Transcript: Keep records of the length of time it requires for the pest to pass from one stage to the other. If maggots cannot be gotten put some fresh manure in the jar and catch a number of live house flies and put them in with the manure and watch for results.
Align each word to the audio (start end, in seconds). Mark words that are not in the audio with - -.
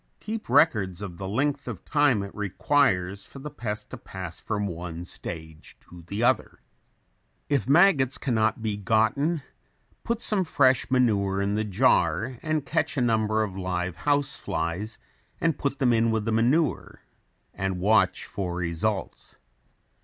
Keep 0.19 0.49
records 0.49 1.03
of 1.03 1.19
the 1.19 1.29
length 1.29 1.67
of 1.67 1.85
time 1.85 2.23
it 2.23 2.33
requires 2.33 3.23
for 3.23 3.37
the 3.37 3.51
pest 3.51 3.91
to 3.91 3.97
pass 3.97 4.39
from 4.39 4.65
one 4.65 5.05
stage 5.05 5.77
to 5.81 6.01
the 6.01 6.23
other. 6.23 6.57
If 7.49 7.69
maggots 7.69 8.17
cannot 8.17 8.63
be 8.63 8.77
gotten 8.77 9.43
put 10.03 10.23
some 10.23 10.43
fresh 10.43 10.89
manure 10.89 11.39
in 11.39 11.53
the 11.53 11.63
jar 11.63 12.39
and 12.41 12.65
catch 12.65 12.97
a 12.97 13.01
number 13.01 13.43
of 13.43 13.55
live 13.55 13.97
house 13.97 14.39
flies 14.39 14.97
and 15.39 15.59
put 15.59 15.77
them 15.77 15.93
in 15.93 16.09
with 16.09 16.25
the 16.25 16.31
manure 16.31 17.03
and 17.53 17.79
watch 17.79 18.25
for 18.25 18.55
results. 18.55 19.37